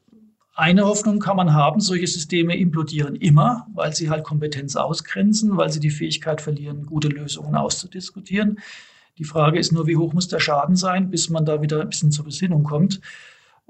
Eine 0.57 0.85
Hoffnung 0.85 1.19
kann 1.19 1.37
man 1.37 1.53
haben, 1.53 1.81
solche 1.81 2.07
Systeme 2.07 2.57
implodieren 2.57 3.17
immer, 3.17 3.67
weil 3.75 3.93
sie 3.93 4.09
halt 4.09 4.23
Kompetenz 4.23 4.77
ausgrenzen, 4.77 5.57
weil 5.57 5.71
sie 5.71 5.81
die 5.81 5.91
Fähigkeit 5.91 6.41
verlieren, 6.41 6.87
gute 6.87 7.09
Lösungen 7.09 7.57
auszudiskutieren. 7.57 8.61
Die 9.19 9.25
Frage 9.25 9.59
ist 9.59 9.73
nur, 9.73 9.87
wie 9.87 9.97
hoch 9.97 10.13
muss 10.13 10.29
der 10.29 10.41
Schaden 10.41 10.77
sein, 10.77 11.11
bis 11.11 11.31
man 11.31 11.45
da 11.45 11.63
wieder 11.63 11.81
ein 11.81 11.89
bisschen 11.89 12.11
zur 12.11 12.25
Besinnung 12.25 12.65
kommt. 12.65 13.01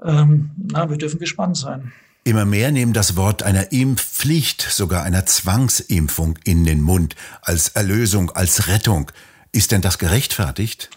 Ähm, 0.03 0.51
na, 0.57 0.89
wir 0.89 0.97
dürfen 0.97 1.19
gespannt 1.19 1.57
sein. 1.57 1.91
Immer 2.23 2.45
mehr 2.45 2.71
nehmen 2.71 2.93
das 2.93 3.15
Wort 3.15 3.43
einer 3.43 3.71
Impfpflicht, 3.71 4.63
sogar 4.63 5.03
einer 5.03 5.27
Zwangsimpfung 5.27 6.39
in 6.43 6.65
den 6.65 6.81
Mund, 6.81 7.15
als 7.41 7.69
Erlösung, 7.69 8.31
als 8.31 8.67
Rettung. 8.67 9.11
Ist 9.51 9.71
denn 9.71 9.81
das 9.81 9.99
gerechtfertigt? 9.99 10.89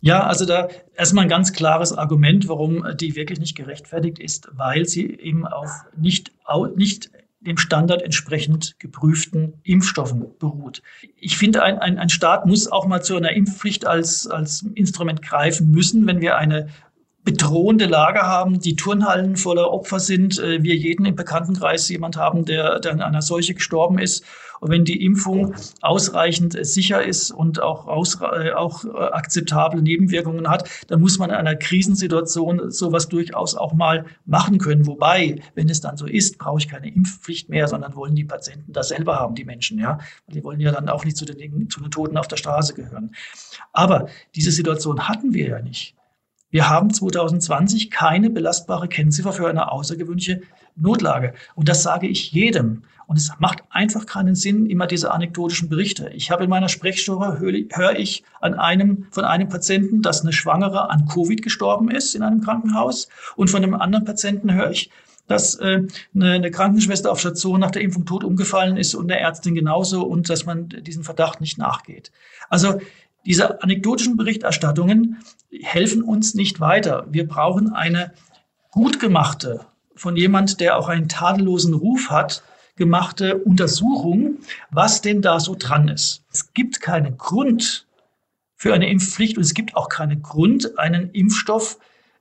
Ja, 0.00 0.24
also 0.24 0.46
da 0.46 0.68
erstmal 0.94 1.24
ein 1.24 1.28
ganz 1.28 1.52
klares 1.52 1.92
Argument, 1.92 2.46
warum 2.46 2.86
die 2.96 3.16
wirklich 3.16 3.40
nicht 3.40 3.56
gerechtfertigt 3.56 4.20
ist, 4.20 4.48
weil 4.52 4.86
sie 4.86 5.06
eben 5.06 5.44
auf 5.44 5.70
nicht, 5.96 6.30
nicht 6.76 7.10
dem 7.46 7.56
Standard 7.56 8.02
entsprechend 8.02 8.78
geprüften 8.78 9.54
Impfstoffen 9.62 10.26
beruht. 10.38 10.82
Ich 11.16 11.38
finde, 11.38 11.62
ein, 11.62 11.78
ein, 11.78 11.98
ein 11.98 12.08
Staat 12.08 12.44
muss 12.44 12.70
auch 12.70 12.86
mal 12.86 13.02
zu 13.02 13.16
einer 13.16 13.32
Impfpflicht 13.32 13.86
als, 13.86 14.26
als 14.26 14.66
Instrument 14.74 15.22
greifen 15.22 15.70
müssen, 15.70 16.06
wenn 16.06 16.20
wir 16.20 16.36
eine 16.36 16.68
bedrohende 17.26 17.86
Lage 17.86 18.22
haben, 18.22 18.60
die 18.60 18.76
Turnhallen 18.76 19.36
voller 19.36 19.72
Opfer 19.72 19.98
sind, 20.00 20.38
äh, 20.38 20.62
wir 20.62 20.76
jeden 20.76 21.04
im 21.06 21.16
Bekanntenkreis 21.16 21.88
jemand 21.88 22.16
haben, 22.16 22.44
der, 22.44 22.78
der 22.78 22.92
an 22.92 23.02
einer 23.02 23.22
Seuche 23.22 23.54
gestorben 23.54 23.98
ist. 23.98 24.24
Und 24.60 24.70
wenn 24.70 24.84
die 24.84 25.04
Impfung 25.04 25.54
ausreichend 25.80 26.56
sicher 26.66 27.04
ist 27.04 27.30
und 27.30 27.60
auch, 27.60 27.86
aus, 27.86 28.20
äh, 28.20 28.52
auch 28.52 28.84
äh, 28.84 28.88
akzeptable 28.88 29.82
Nebenwirkungen 29.82 30.48
hat, 30.48 30.68
dann 30.88 31.00
muss 31.00 31.18
man 31.18 31.30
in 31.30 31.36
einer 31.36 31.56
Krisensituation 31.56 32.70
sowas 32.70 33.08
durchaus 33.08 33.54
auch 33.54 33.74
mal 33.74 34.06
machen 34.24 34.58
können. 34.58 34.86
Wobei, 34.86 35.40
wenn 35.54 35.68
es 35.68 35.80
dann 35.80 35.96
so 35.96 36.06
ist, 36.06 36.38
brauche 36.38 36.58
ich 36.58 36.68
keine 36.68 36.88
Impfpflicht 36.88 37.48
mehr, 37.48 37.68
sondern 37.68 37.94
wollen 37.94 38.14
die 38.14 38.24
Patienten 38.24 38.72
das 38.72 38.88
selber 38.88 39.16
haben, 39.16 39.34
die 39.34 39.44
Menschen, 39.44 39.78
ja. 39.78 39.98
Die 40.28 40.42
wollen 40.42 40.60
ja 40.60 40.72
dann 40.72 40.88
auch 40.88 41.04
nicht 41.04 41.16
zu 41.16 41.24
den, 41.24 41.70
zu 41.70 41.80
den 41.80 41.90
Toten 41.90 42.16
auf 42.16 42.28
der 42.28 42.36
Straße 42.36 42.74
gehören. 42.74 43.14
Aber 43.72 44.08
diese 44.34 44.50
Situation 44.50 45.08
hatten 45.08 45.32
wir 45.32 45.48
ja 45.48 45.62
nicht. 45.62 45.94
Wir 46.50 46.68
haben 46.70 46.92
2020 46.92 47.90
keine 47.90 48.30
belastbare 48.30 48.88
Kennziffer 48.88 49.32
für 49.32 49.48
eine 49.48 49.72
außergewöhnliche 49.72 50.42
Notlage. 50.76 51.34
Und 51.54 51.68
das 51.68 51.82
sage 51.82 52.06
ich 52.06 52.32
jedem. 52.32 52.84
Und 53.06 53.16
es 53.16 53.32
macht 53.38 53.62
einfach 53.70 54.06
keinen 54.06 54.34
Sinn, 54.34 54.66
immer 54.66 54.86
diese 54.86 55.12
anekdotischen 55.12 55.68
Berichte. 55.68 56.10
Ich 56.14 56.30
habe 56.30 56.44
in 56.44 56.50
meiner 56.50 56.68
Sprechstunde, 56.68 57.40
höre 57.40 57.98
ich 57.98 58.24
an 58.40 58.54
einem, 58.54 59.06
von 59.10 59.24
einem 59.24 59.48
Patienten, 59.48 60.02
dass 60.02 60.22
eine 60.22 60.32
Schwangere 60.32 60.90
an 60.90 61.06
Covid 61.06 61.42
gestorben 61.42 61.90
ist 61.90 62.14
in 62.14 62.22
einem 62.22 62.40
Krankenhaus. 62.40 63.08
Und 63.36 63.48
von 63.48 63.62
einem 63.62 63.74
anderen 63.74 64.04
Patienten 64.04 64.52
höre 64.52 64.70
ich, 64.70 64.90
dass 65.28 65.56
äh, 65.56 65.82
eine, 66.14 66.32
eine 66.32 66.50
Krankenschwester 66.50 67.10
auf 67.10 67.20
Station 67.20 67.60
nach 67.60 67.70
der 67.70 67.82
Impfung 67.82 68.06
tot 68.06 68.24
umgefallen 68.24 68.76
ist 68.76 68.94
und 68.94 69.08
der 69.08 69.20
Ärztin 69.20 69.54
genauso 69.54 70.04
und 70.04 70.30
dass 70.30 70.46
man 70.46 70.68
diesen 70.68 71.04
Verdacht 71.04 71.40
nicht 71.40 71.58
nachgeht. 71.58 72.12
Also 72.48 72.80
diese 73.26 73.62
anekdotischen 73.62 74.16
Berichterstattungen 74.16 75.18
helfen 75.50 76.02
uns 76.02 76.34
nicht 76.34 76.60
weiter. 76.60 77.06
Wir 77.10 77.26
brauchen 77.26 77.72
eine 77.72 78.12
gut 78.70 79.00
gemachte, 79.00 79.66
von 79.96 80.16
jemand, 80.16 80.60
der 80.60 80.78
auch 80.78 80.88
einen 80.88 81.08
tadellosen 81.08 81.74
Ruf 81.74 82.10
hat, 82.10 82.42
gemachte 82.76 83.38
Untersuchung, 83.38 84.36
was 84.70 85.00
denn 85.00 85.22
da 85.22 85.40
so 85.40 85.56
dran 85.58 85.88
ist. 85.88 86.24
Es 86.30 86.52
gibt 86.52 86.80
keinen 86.80 87.16
Grund 87.16 87.86
für 88.54 88.74
eine 88.74 88.90
Impfpflicht 88.90 89.36
und 89.36 89.42
es 89.42 89.54
gibt 89.54 89.76
auch 89.76 89.88
keinen 89.88 90.22
Grund, 90.22 90.78
einen 90.78 91.10
Impfstoff 91.10 91.78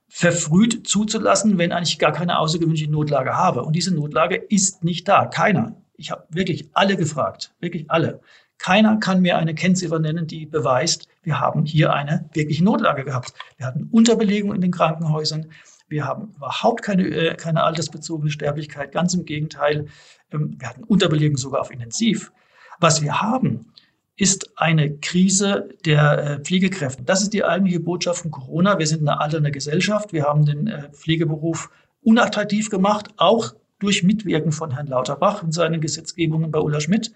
verfrüht 0.07 0.87
zuzulassen, 0.87 1.57
wenn 1.57 1.71
eigentlich 1.71 1.99
gar 1.99 2.13
keine 2.13 2.39
außergewöhnliche 2.39 2.89
Notlage 2.89 3.35
habe. 3.35 3.63
Und 3.63 3.73
diese 3.73 3.93
Notlage 3.93 4.35
ist 4.35 4.83
nicht 4.83 5.07
da. 5.07 5.25
Keiner. 5.25 5.75
Ich 5.97 6.11
habe 6.11 6.25
wirklich 6.29 6.69
alle 6.73 6.97
gefragt, 6.97 7.53
wirklich 7.59 7.89
alle. 7.89 8.21
Keiner 8.57 8.97
kann 8.97 9.21
mir 9.21 9.37
eine 9.37 9.53
Kennziffer 9.53 9.99
nennen, 9.99 10.27
die 10.27 10.45
beweist, 10.45 11.07
wir 11.23 11.39
haben 11.39 11.65
hier 11.65 11.93
eine 11.93 12.29
wirkliche 12.33 12.63
Notlage 12.63 13.03
gehabt. 13.03 13.33
Wir 13.57 13.65
hatten 13.65 13.89
Unterbelegung 13.91 14.53
in 14.53 14.61
den 14.61 14.71
Krankenhäusern. 14.71 15.47
Wir 15.87 16.05
haben 16.05 16.33
überhaupt 16.35 16.81
keine, 16.81 17.07
äh, 17.07 17.35
keine 17.35 17.63
altersbezogene 17.63 18.31
Sterblichkeit. 18.31 18.91
Ganz 18.91 19.13
im 19.13 19.25
Gegenteil. 19.25 19.87
Ähm, 20.31 20.55
wir 20.59 20.69
hatten 20.69 20.83
Unterbelegung 20.83 21.37
sogar 21.37 21.61
auf 21.61 21.71
Intensiv. 21.71 22.31
Was 22.79 23.01
wir 23.01 23.21
haben, 23.21 23.71
ist 24.17 24.57
eine 24.57 24.97
Krise 24.97 25.69
der 25.85 26.17
äh, 26.17 26.39
Pflegekräfte. 26.39 27.03
Das 27.03 27.21
ist 27.21 27.33
die 27.33 27.43
eigentliche 27.43 27.81
Botschaft 27.81 28.21
von 28.21 28.31
Corona. 28.31 28.79
Wir 28.79 28.87
sind 28.87 29.01
eine 29.01 29.19
alternde 29.19 29.51
Gesellschaft. 29.51 30.13
Wir 30.13 30.23
haben 30.23 30.45
den 30.45 30.67
äh, 30.67 30.89
Pflegeberuf 30.91 31.69
unattraktiv 32.01 32.69
gemacht, 32.69 33.09
auch 33.17 33.55
durch 33.79 34.03
Mitwirken 34.03 34.51
von 34.51 34.71
Herrn 34.71 34.87
Lauterbach 34.87 35.43
in 35.43 35.51
seinen 35.51 35.81
Gesetzgebungen 35.81 36.51
bei 36.51 36.59
Ulla 36.59 36.79
Schmidt. 36.79 37.11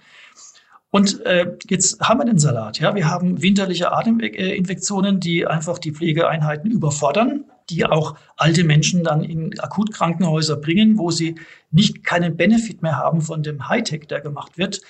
Und 0.91 1.23
äh, 1.25 1.55
jetzt 1.69 1.99
haben 2.01 2.19
wir 2.19 2.25
den 2.25 2.39
Salat. 2.39 2.79
Ja, 2.79 2.95
wir 2.95 3.09
haben 3.09 3.41
winterliche 3.41 3.91
Ateminfektionen, 3.91 5.19
die 5.19 5.45
einfach 5.45 5.77
die 5.77 5.91
Pflegeeinheiten 5.91 6.71
überfordern, 6.71 7.45
die 7.69 7.85
auch 7.85 8.15
alte 8.37 8.63
Menschen 8.63 9.03
dann 9.03 9.23
in 9.23 9.59
Akutkrankenhäuser 9.59 10.57
bringen, 10.57 10.97
wo 10.97 11.11
sie 11.11 11.35
nicht 11.69 12.03
keinen 12.03 12.35
Benefit 12.35 12.81
mehr 12.81 12.97
haben 12.97 13.21
von 13.21 13.43
dem 13.43 13.69
Hightech, 13.69 14.07
der 14.07 14.21
gemacht 14.21 14.57
wird. 14.57 14.81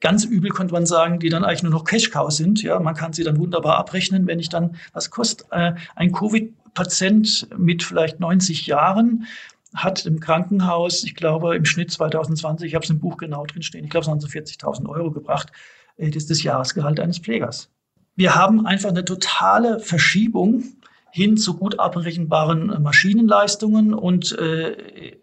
Ganz 0.00 0.24
übel 0.24 0.50
könnte 0.50 0.72
man 0.72 0.86
sagen, 0.86 1.18
die 1.18 1.28
dann 1.28 1.44
eigentlich 1.44 1.64
nur 1.64 1.72
noch 1.72 1.84
Cash-Cow 1.84 2.30
sind. 2.30 2.62
Ja, 2.62 2.78
man 2.78 2.94
kann 2.94 3.12
sie 3.12 3.24
dann 3.24 3.38
wunderbar 3.38 3.76
abrechnen, 3.76 4.26
wenn 4.26 4.38
ich 4.38 4.48
dann, 4.48 4.76
was 4.92 5.10
kostet 5.10 5.48
äh, 5.50 5.72
ein 5.96 6.12
Covid-Patient 6.12 7.48
mit 7.58 7.82
vielleicht 7.82 8.20
90 8.20 8.66
Jahren 8.66 9.26
hat 9.74 10.04
im 10.06 10.20
Krankenhaus, 10.20 11.04
ich 11.04 11.14
glaube 11.14 11.56
im 11.56 11.64
Schnitt 11.64 11.90
2020, 11.90 12.68
ich 12.68 12.74
habe 12.74 12.84
es 12.84 12.90
im 12.90 12.98
Buch 12.98 13.16
genau 13.16 13.46
drin 13.46 13.62
stehen, 13.62 13.84
ich 13.84 13.90
glaube 13.90 14.04
es 14.04 14.08
haben 14.08 14.20
so 14.20 14.28
40.000 14.28 14.88
Euro 14.88 15.10
gebracht, 15.10 15.52
äh, 15.96 16.08
das 16.10 16.24
ist 16.24 16.30
das 16.30 16.42
Jahresgehalt 16.42 17.00
eines 17.00 17.18
Pflegers. 17.18 17.70
Wir 18.16 18.34
haben 18.34 18.66
einfach 18.66 18.90
eine 18.90 19.04
totale 19.04 19.80
Verschiebung 19.80 20.64
hin 21.12 21.36
zu 21.36 21.56
gut 21.56 21.78
abrechenbaren 21.78 22.82
Maschinenleistungen 22.82 23.94
und 23.94 24.36
äh, 24.38 25.16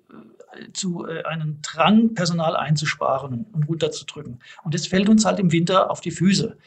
zu 0.73 1.05
äh, 1.05 1.23
einem 1.23 1.61
Drang, 1.61 2.13
Personal 2.13 2.55
einzusparen 2.55 3.45
und 3.51 3.67
runterzudrücken. 3.67 4.39
Und 4.63 4.73
das 4.73 4.87
fällt 4.87 5.09
uns 5.09 5.25
halt 5.25 5.39
im 5.39 5.51
Winter 5.51 5.91
auf 5.91 6.01
die 6.01 6.11
Füße. 6.11 6.57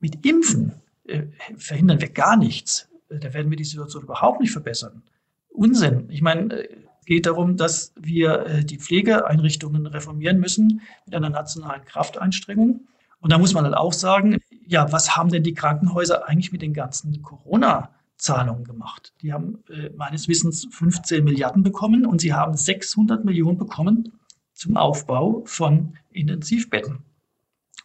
Mit 0.00 0.26
Impfen 0.26 0.74
äh, 1.04 1.24
verhindern 1.56 2.00
wir 2.00 2.10
gar 2.10 2.36
nichts. 2.36 2.88
Da 3.08 3.32
werden 3.32 3.50
wir 3.50 3.56
die 3.56 3.64
Situation 3.64 4.02
überhaupt 4.02 4.40
nicht 4.40 4.52
verbessern. 4.52 5.02
Unsinn. 5.48 6.08
Ich 6.10 6.22
meine, 6.22 6.54
äh, 6.54 6.76
geht 7.06 7.26
darum, 7.26 7.56
dass 7.56 7.92
wir 7.98 8.46
äh, 8.46 8.64
die 8.64 8.78
Pflegeeinrichtungen 8.78 9.86
reformieren 9.86 10.38
müssen 10.38 10.82
mit 11.06 11.14
einer 11.14 11.30
nationalen 11.30 11.84
Krafteinstrengung. 11.84 12.80
Und 13.20 13.32
da 13.32 13.38
muss 13.38 13.54
man 13.54 13.64
halt 13.64 13.74
auch 13.74 13.92
sagen, 13.92 14.38
ja, 14.66 14.92
was 14.92 15.16
haben 15.16 15.30
denn 15.30 15.42
die 15.42 15.54
Krankenhäuser 15.54 16.28
eigentlich 16.28 16.52
mit 16.52 16.62
den 16.62 16.74
ganzen 16.74 17.22
Corona-Zahlungen 17.22 18.64
gemacht? 18.64 19.14
Die 19.22 19.32
haben 19.32 19.60
äh, 19.70 19.90
meines 19.96 20.28
Wissens 20.28 20.68
15 20.70 21.24
Milliarden 21.24 21.62
bekommen 21.62 22.04
und 22.04 22.20
sie 22.20 22.34
haben 22.34 22.56
600 22.56 23.24
Millionen 23.24 23.56
bekommen 23.56 24.12
zum 24.52 24.76
Aufbau 24.76 25.42
von 25.46 25.94
Intensivbetten. 26.10 26.98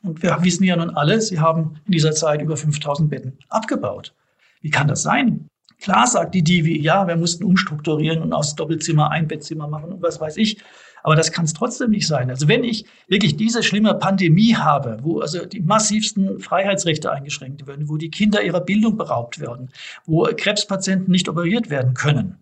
Und 0.04 0.24
wir 0.24 0.36
wissen 0.42 0.64
ja 0.64 0.76
nun 0.76 0.90
alle, 0.90 1.22
sie 1.22 1.40
haben 1.40 1.76
in 1.86 1.92
dieser 1.92 2.14
Zeit 2.14 2.42
über 2.42 2.58
5000 2.58 3.10
Betten 3.10 3.38
abgebaut. 3.50 4.16
Wie 4.62 4.72
kann 4.72 4.88
das 4.88 5.04
sein? 5.04 5.48
Klar 5.82 6.06
sagt 6.08 6.36
die 6.36 6.44
Divi, 6.44 6.80
ja, 6.80 7.08
wir 7.08 7.16
mussten 7.16 7.44
umstrukturieren 7.44 8.22
und 8.22 8.34
aus 8.34 8.56
Doppelzimmer 8.56 9.10
ein 9.10 9.28
Bettzimmer 9.28 9.68
machen 9.68 9.92
und 9.92 10.02
was 10.02 10.22
weiß 10.22 10.38
ich. 10.38 10.58
Aber 11.04 11.16
das 11.16 11.32
kann 11.32 11.46
es 11.46 11.54
trotzdem 11.54 11.90
nicht 11.90 12.08
sein. 12.08 12.30
Also 12.30 12.48
wenn 12.48 12.64
ich 12.64 12.86
wirklich 13.08 13.36
diese 13.36 13.64
schlimme 13.64 13.96
Pandemie 13.96 14.56
habe, 14.56 15.00
wo 15.02 15.20
also 15.20 15.46
die 15.46 15.60
massivsten 15.60 16.40
Freiheitsrechte 16.40 17.12
eingeschränkt 17.12 17.66
werden, 17.66 17.90
wo 17.90 17.98
die 17.98 18.12
Kinder 18.12 18.44
ihrer 18.44 18.62
Bildung 18.62 18.98
beraubt 18.98 19.40
werden, 19.40 19.70
wo 20.06 20.24
Krebspatienten 20.24 21.12
nicht 21.12 21.28
operiert 21.28 21.72
werden 21.72 21.96
können, 21.96 22.38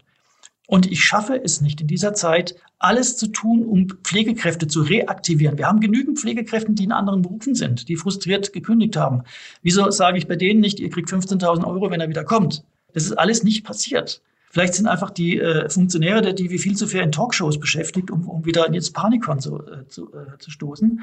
und 0.67 0.85
ich 0.85 1.03
schaffe 1.03 1.41
es 1.43 1.61
nicht 1.61 1.81
in 1.81 1.87
dieser 1.87 2.13
Zeit, 2.13 2.53
alles 2.77 3.17
zu 3.17 3.25
tun, 3.25 3.65
um 3.65 3.87
Pflegekräfte 4.03 4.67
zu 4.67 4.83
reaktivieren. 4.83 5.57
Wir 5.57 5.65
haben 5.65 5.79
genügend 5.79 6.19
Pflegekräfte, 6.19 6.73
die 6.73 6.83
in 6.83 6.91
anderen 6.91 7.23
Berufen 7.23 7.55
sind, 7.55 7.89
die 7.89 7.95
frustriert 7.95 8.53
gekündigt 8.53 8.95
haben. 8.95 9.23
Wieso 9.63 9.89
sage 9.89 10.19
ich 10.19 10.27
bei 10.27 10.35
denen 10.35 10.59
nicht, 10.59 10.79
ihr 10.79 10.91
kriegt 10.91 11.09
15.000 11.09 11.65
Euro, 11.65 11.89
wenn 11.89 12.01
er 12.01 12.09
wieder 12.09 12.23
kommt? 12.23 12.63
Das 12.93 13.03
ist 13.03 13.13
alles 13.13 13.43
nicht 13.43 13.63
passiert. 13.63 14.21
Vielleicht 14.51 14.73
sind 14.73 14.87
einfach 14.87 15.11
die 15.11 15.39
äh, 15.39 15.69
Funktionäre 15.69 16.21
der 16.21 16.33
DW 16.33 16.57
viel 16.57 16.75
zu 16.75 16.87
viel 16.87 17.01
in 17.01 17.11
Talkshows 17.11 17.59
beschäftigt, 17.59 18.09
um, 18.09 18.27
um 18.27 18.45
wieder 18.45 18.67
ins 18.67 18.91
Panikon 18.91 19.39
zu, 19.39 19.59
äh, 19.59 19.87
zu, 19.87 20.11
äh, 20.13 20.37
zu 20.39 20.49
stoßen. 20.49 21.01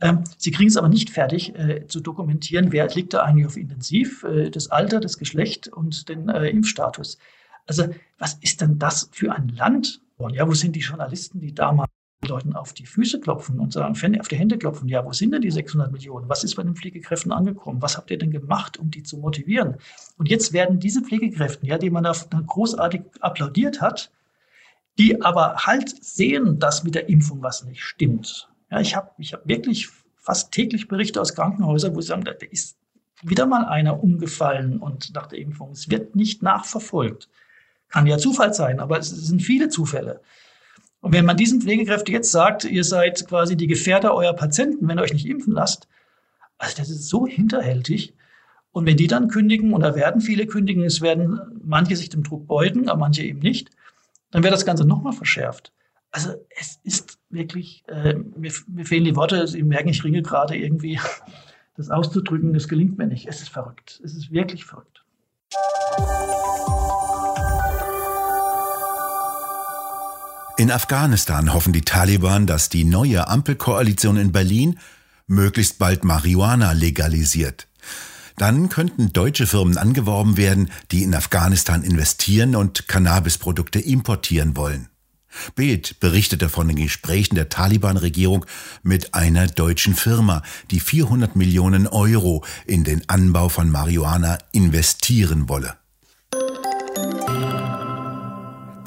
Ähm, 0.00 0.24
sie 0.38 0.52
kriegen 0.52 0.68
es 0.68 0.76
aber 0.76 0.88
nicht 0.88 1.10
fertig 1.10 1.54
äh, 1.56 1.86
zu 1.86 2.00
dokumentieren, 2.00 2.72
wer 2.72 2.88
liegt 2.88 3.14
da 3.14 3.22
eigentlich 3.22 3.46
auf 3.46 3.56
Intensiv, 3.56 4.22
äh, 4.24 4.50
das 4.50 4.70
Alter, 4.70 5.00
das 5.00 5.18
Geschlecht 5.18 5.68
und 5.68 6.08
den 6.08 6.28
äh, 6.28 6.48
Impfstatus. 6.48 7.18
Also 7.66 7.88
was 8.18 8.34
ist 8.40 8.60
denn 8.60 8.78
das 8.78 9.10
für 9.12 9.32
ein 9.32 9.48
Land? 9.48 10.00
Ja, 10.32 10.48
wo 10.48 10.54
sind 10.54 10.74
die 10.74 10.80
Journalisten, 10.80 11.40
die 11.40 11.54
damals 11.54 11.90
Leuten 12.26 12.54
auf 12.54 12.72
die 12.72 12.86
Füße 12.86 13.20
klopfen 13.20 13.60
und 13.60 13.72
sagen, 13.72 13.94
auf 14.18 14.28
die 14.28 14.36
Hände 14.36 14.58
klopfen, 14.58 14.88
ja, 14.88 15.04
wo 15.04 15.12
sind 15.12 15.32
denn 15.32 15.42
die 15.42 15.50
600 15.50 15.92
Millionen? 15.92 16.28
Was 16.28 16.42
ist 16.42 16.56
bei 16.56 16.64
den 16.64 16.74
Pflegekräften 16.74 17.30
angekommen? 17.30 17.80
Was 17.80 17.96
habt 17.96 18.10
ihr 18.10 18.18
denn 18.18 18.32
gemacht, 18.32 18.76
um 18.76 18.90
die 18.90 19.04
zu 19.04 19.18
motivieren? 19.18 19.76
Und 20.16 20.28
jetzt 20.28 20.52
werden 20.52 20.80
diese 20.80 21.02
Pflegekräfte, 21.02 21.66
ja, 21.66 21.78
die 21.78 21.90
man 21.90 22.02
da 22.02 22.12
großartig 22.12 23.02
applaudiert 23.20 23.80
hat, 23.80 24.10
die 24.98 25.22
aber 25.22 25.54
halt 25.58 26.04
sehen, 26.04 26.58
dass 26.58 26.82
mit 26.82 26.96
der 26.96 27.08
Impfung 27.08 27.40
was 27.40 27.64
nicht 27.64 27.82
stimmt. 27.82 28.48
Ja, 28.70 28.80
ich 28.80 28.96
habe 28.96 29.12
ich 29.18 29.32
hab 29.32 29.46
wirklich 29.46 29.88
fast 30.16 30.50
täglich 30.50 30.88
Berichte 30.88 31.20
aus 31.20 31.34
Krankenhäusern, 31.34 31.94
wo 31.94 32.00
sie 32.00 32.08
sagen, 32.08 32.24
da 32.24 32.32
ist 32.50 32.76
wieder 33.22 33.46
mal 33.46 33.64
einer 33.64 34.02
umgefallen 34.02 34.78
und 34.78 35.14
nach 35.14 35.26
der 35.28 35.38
Impfung. 35.38 35.70
Es 35.70 35.88
wird 35.88 36.16
nicht 36.16 36.42
nachverfolgt. 36.42 37.28
Kann 37.88 38.06
ja 38.06 38.18
Zufall 38.18 38.52
sein, 38.52 38.80
aber 38.80 38.98
es 38.98 39.08
sind 39.08 39.40
viele 39.40 39.68
Zufälle. 39.68 40.20
Und 41.00 41.12
wenn 41.12 41.24
man 41.24 41.36
diesen 41.36 41.60
Pflegekräften 41.60 42.12
jetzt 42.12 42.32
sagt, 42.32 42.64
ihr 42.64 42.84
seid 42.84 43.26
quasi 43.28 43.56
die 43.56 43.66
Gefährder 43.66 44.14
eurer 44.14 44.34
Patienten, 44.34 44.88
wenn 44.88 44.98
ihr 44.98 45.02
euch 45.02 45.12
nicht 45.12 45.26
impfen 45.26 45.52
lasst, 45.52 45.88
also 46.58 46.76
das 46.76 46.90
ist 46.90 47.08
so 47.08 47.26
hinterhältig. 47.26 48.14
Und 48.72 48.84
wenn 48.86 48.96
die 48.96 49.06
dann 49.06 49.28
kündigen, 49.28 49.72
und 49.72 49.80
da 49.82 49.94
werden 49.94 50.20
viele 50.20 50.46
kündigen, 50.46 50.84
es 50.84 51.00
werden 51.00 51.40
manche 51.64 51.96
sich 51.96 52.10
dem 52.10 52.24
Druck 52.24 52.46
beugen, 52.46 52.88
aber 52.88 53.00
manche 53.00 53.22
eben 53.22 53.38
nicht, 53.38 53.70
dann 54.30 54.42
wird 54.42 54.52
das 54.52 54.66
Ganze 54.66 54.84
nochmal 54.84 55.12
verschärft. 55.12 55.72
Also 56.10 56.34
es 56.58 56.80
ist 56.82 57.18
wirklich, 57.30 57.84
äh, 57.88 58.14
mir, 58.14 58.52
mir 58.66 58.84
fehlen 58.84 59.04
die 59.04 59.16
Worte, 59.16 59.46
Sie 59.46 59.62
merken, 59.62 59.88
ich 59.88 60.04
ringe 60.04 60.22
gerade 60.22 60.56
irgendwie, 60.56 60.98
das 61.76 61.90
auszudrücken, 61.90 62.52
das 62.52 62.68
gelingt 62.68 62.98
mir 62.98 63.06
nicht. 63.06 63.28
Es 63.28 63.40
ist 63.40 63.50
verrückt. 63.50 64.00
Es 64.04 64.14
ist 64.14 64.32
wirklich 64.32 64.64
verrückt. 64.64 64.97
In 70.58 70.72
Afghanistan 70.72 71.54
hoffen 71.54 71.72
die 71.72 71.82
Taliban, 71.82 72.48
dass 72.48 72.68
die 72.68 72.82
neue 72.82 73.28
Ampelkoalition 73.28 74.16
in 74.16 74.32
Berlin 74.32 74.80
möglichst 75.28 75.78
bald 75.78 76.02
Marihuana 76.02 76.72
legalisiert. 76.72 77.68
Dann 78.36 78.68
könnten 78.68 79.12
deutsche 79.12 79.46
Firmen 79.46 79.78
angeworben 79.78 80.36
werden, 80.36 80.72
die 80.90 81.04
in 81.04 81.14
Afghanistan 81.14 81.84
investieren 81.84 82.56
und 82.56 82.88
Cannabisprodukte 82.88 83.78
importieren 83.78 84.56
wollen. 84.56 84.88
Bild 85.54 86.00
berichtete 86.00 86.48
von 86.48 86.66
den 86.66 86.76
Gesprächen 86.76 87.36
der 87.36 87.50
Taliban-Regierung 87.50 88.44
mit 88.82 89.14
einer 89.14 89.46
deutschen 89.46 89.94
Firma, 89.94 90.42
die 90.72 90.80
400 90.80 91.36
Millionen 91.36 91.86
Euro 91.86 92.44
in 92.66 92.82
den 92.82 93.08
Anbau 93.08 93.48
von 93.48 93.70
Marihuana 93.70 94.38
investieren 94.50 95.48
wolle. 95.48 95.76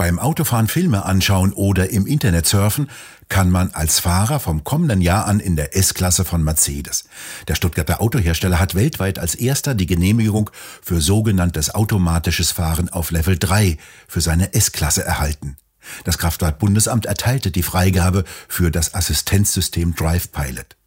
Beim 0.01 0.17
Autofahren 0.17 0.67
Filme 0.67 1.05
anschauen 1.05 1.53
oder 1.53 1.91
im 1.91 2.07
Internet 2.07 2.47
surfen 2.47 2.89
kann 3.29 3.51
man 3.51 3.69
als 3.69 3.99
Fahrer 3.99 4.39
vom 4.39 4.63
kommenden 4.63 4.99
Jahr 4.99 5.27
an 5.27 5.39
in 5.39 5.55
der 5.55 5.77
S-Klasse 5.77 6.25
von 6.25 6.43
Mercedes. 6.43 7.03
Der 7.47 7.53
Stuttgarter 7.53 8.01
Autohersteller 8.01 8.57
hat 8.57 8.73
weltweit 8.73 9.19
als 9.19 9.35
erster 9.35 9.75
die 9.75 9.85
Genehmigung 9.85 10.49
für 10.81 11.01
sogenanntes 11.01 11.75
automatisches 11.75 12.49
Fahren 12.49 12.89
auf 12.89 13.11
Level 13.11 13.37
3 13.37 13.77
für 14.07 14.21
seine 14.21 14.55
S-Klasse 14.55 15.05
erhalten. 15.05 15.57
Das 16.03 16.17
Kraftfahrtbundesamt 16.17 17.05
erteilte 17.05 17.51
die 17.51 17.61
Freigabe 17.61 18.23
für 18.47 18.71
das 18.71 18.95
Assistenzsystem 18.95 19.93
Drive 19.93 20.31
Pilot. 20.31 20.77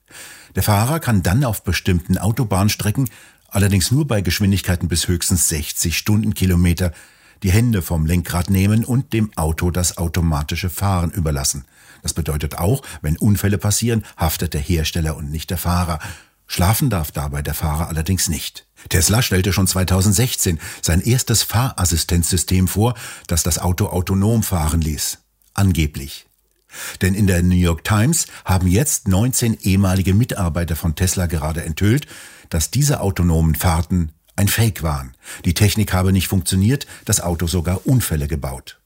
Der 0.56 0.64
Fahrer 0.64 0.98
kann 0.98 1.22
dann 1.22 1.44
auf 1.44 1.62
bestimmten 1.62 2.18
Autobahnstrecken, 2.18 3.08
allerdings 3.46 3.92
nur 3.92 4.08
bei 4.08 4.22
Geschwindigkeiten 4.22 4.88
bis 4.88 5.06
höchstens 5.06 5.48
60 5.50 5.96
Stundenkilometer, 5.96 6.90
die 7.44 7.52
Hände 7.52 7.82
vom 7.82 8.06
Lenkrad 8.06 8.50
nehmen 8.50 8.84
und 8.84 9.12
dem 9.12 9.30
Auto 9.36 9.70
das 9.70 9.98
automatische 9.98 10.70
Fahren 10.70 11.10
überlassen. 11.10 11.66
Das 12.02 12.14
bedeutet 12.14 12.58
auch, 12.58 12.82
wenn 13.02 13.18
Unfälle 13.18 13.58
passieren, 13.58 14.04
haftet 14.16 14.54
der 14.54 14.60
Hersteller 14.60 15.16
und 15.16 15.30
nicht 15.30 15.50
der 15.50 15.58
Fahrer. 15.58 16.00
Schlafen 16.46 16.90
darf 16.90 17.12
dabei 17.12 17.42
der 17.42 17.54
Fahrer 17.54 17.88
allerdings 17.88 18.28
nicht. 18.28 18.66
Tesla 18.88 19.22
stellte 19.22 19.52
schon 19.52 19.66
2016 19.66 20.58
sein 20.82 21.00
erstes 21.00 21.42
Fahrassistenzsystem 21.42 22.66
vor, 22.66 22.94
das 23.26 23.42
das 23.42 23.58
Auto 23.58 23.86
autonom 23.86 24.42
fahren 24.42 24.80
ließ. 24.80 25.18
Angeblich. 25.52 26.26
Denn 27.02 27.14
in 27.14 27.26
der 27.26 27.42
New 27.42 27.56
York 27.56 27.84
Times 27.84 28.26
haben 28.44 28.66
jetzt 28.66 29.06
19 29.06 29.58
ehemalige 29.60 30.14
Mitarbeiter 30.14 30.76
von 30.76 30.94
Tesla 30.94 31.26
gerade 31.26 31.64
enthüllt, 31.64 32.06
dass 32.48 32.70
diese 32.70 33.00
autonomen 33.00 33.54
Fahrten 33.54 34.12
ein 34.36 34.48
Fake 34.48 34.82
waren. 34.82 35.14
Die 35.44 35.54
Technik 35.54 35.92
habe 35.92 36.12
nicht 36.12 36.28
funktioniert, 36.28 36.86
das 37.04 37.20
Auto 37.20 37.46
sogar 37.46 37.86
Unfälle 37.86 38.28
gebaut. 38.28 38.80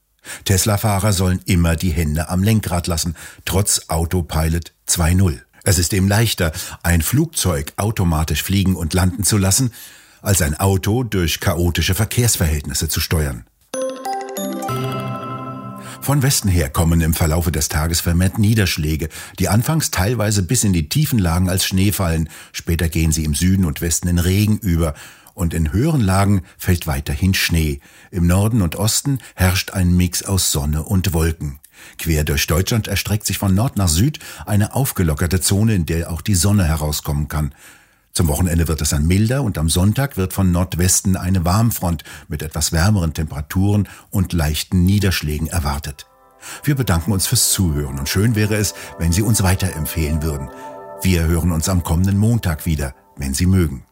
Tesla-Fahrer 0.45 1.13
sollen 1.13 1.41
immer 1.45 1.75
die 1.75 1.91
Hände 1.91 2.29
am 2.29 2.43
Lenkrad 2.43 2.87
lassen, 2.87 3.15
trotz 3.45 3.85
Autopilot 3.87 4.73
2.0. 4.87 5.39
Es 5.63 5.79
ist 5.79 5.93
eben 5.93 6.07
leichter, 6.07 6.51
ein 6.83 7.01
Flugzeug 7.01 7.73
automatisch 7.77 8.43
fliegen 8.43 8.75
und 8.75 8.93
landen 8.93 9.23
zu 9.23 9.37
lassen, 9.37 9.71
als 10.21 10.41
ein 10.41 10.59
Auto 10.59 11.03
durch 11.03 11.39
chaotische 11.39 11.95
Verkehrsverhältnisse 11.95 12.89
zu 12.89 12.99
steuern. 12.99 13.45
Von 16.01 16.23
Westen 16.23 16.49
her 16.49 16.69
kommen 16.69 17.01
im 17.01 17.13
Verlaufe 17.13 17.51
des 17.51 17.69
Tages 17.69 18.01
vermehrt 18.01 18.39
Niederschläge, 18.39 19.09
die 19.37 19.49
anfangs 19.49 19.91
teilweise 19.91 20.43
bis 20.43 20.63
in 20.63 20.73
die 20.73 20.89
tiefen 20.89 21.19
Lagen 21.19 21.49
als 21.49 21.65
Schnee 21.65 21.91
fallen, 21.91 22.29
später 22.51 22.89
gehen 22.89 23.11
sie 23.11 23.25
im 23.25 23.35
Süden 23.35 23.65
und 23.65 23.81
Westen 23.81 24.07
in 24.07 24.17
Regen 24.17 24.57
über, 24.57 24.95
und 25.39 25.53
in 25.53 25.71
höheren 25.71 26.01
Lagen 26.01 26.41
fällt 26.57 26.85
weiterhin 26.85 27.33
Schnee. 27.33 27.79
Im 28.11 28.27
Norden 28.27 28.61
und 28.61 28.75
Osten 28.75 29.19
herrscht 29.35 29.71
ein 29.71 29.95
Mix 29.95 30.23
aus 30.23 30.51
Sonne 30.51 30.83
und 30.83 31.13
Wolken. 31.13 31.59
Quer 31.97 32.25
durch 32.25 32.45
Deutschland 32.45 32.87
erstreckt 32.87 33.25
sich 33.25 33.37
von 33.37 33.55
Nord 33.55 33.77
nach 33.77 33.87
Süd 33.87 34.19
eine 34.45 34.75
aufgelockerte 34.75 35.39
Zone, 35.39 35.75
in 35.75 35.85
der 35.85 36.11
auch 36.11 36.21
die 36.21 36.35
Sonne 36.35 36.65
herauskommen 36.65 37.29
kann. 37.29 37.55
Zum 38.11 38.27
Wochenende 38.27 38.67
wird 38.67 38.81
es 38.81 38.89
dann 38.89 39.07
milder 39.07 39.43
und 39.43 39.57
am 39.57 39.69
Sonntag 39.69 40.17
wird 40.17 40.33
von 40.33 40.51
Nordwesten 40.51 41.15
eine 41.15 41.45
Warmfront 41.45 42.03
mit 42.27 42.41
etwas 42.41 42.73
wärmeren 42.73 43.13
Temperaturen 43.13 43.87
und 44.09 44.33
leichten 44.33 44.83
Niederschlägen 44.83 45.47
erwartet. 45.47 46.05
Wir 46.63 46.75
bedanken 46.75 47.13
uns 47.13 47.27
fürs 47.27 47.51
Zuhören 47.51 47.97
und 47.97 48.09
schön 48.09 48.35
wäre 48.35 48.55
es, 48.55 48.73
wenn 48.97 49.13
Sie 49.13 49.21
uns 49.21 49.41
weiterempfehlen 49.41 50.21
würden. 50.21 50.49
Wir 51.01 51.23
hören 51.23 51.53
uns 51.53 51.69
am 51.69 51.83
kommenden 51.83 52.17
Montag 52.17 52.65
wieder, 52.65 52.93
wenn 53.15 53.33
Sie 53.33 53.45
mögen. 53.45 53.85